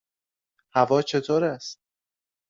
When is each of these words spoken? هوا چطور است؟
هوا 0.75 1.01
چطور 1.01 1.43
است؟ 1.43 1.79